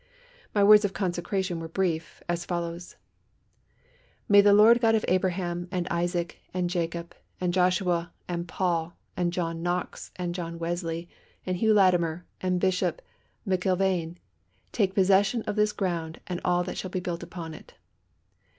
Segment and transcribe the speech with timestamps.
[0.55, 2.95] My words of consecration were brief, as follows:
[4.27, 9.31] "May the Lord God of Abraham, and Isaac, and Jacob, and Joshua, and Paul, and
[9.31, 11.07] John Knox, and John Wesley,
[11.45, 13.03] and Hugh Latimer, and Bishop
[13.47, 14.15] McIlvaine
[14.71, 17.75] take possession of this ground and all that shall be built upon it."